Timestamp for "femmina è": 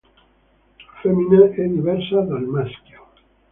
0.99-1.63